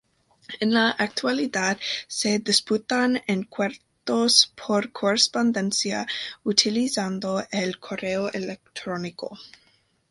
[0.59, 6.07] En la actualidad se disputan encuentros por correspondencia
[6.43, 9.37] utilizando el correo electrónico.